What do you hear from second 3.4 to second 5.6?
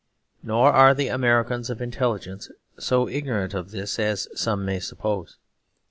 of this as some may suppose.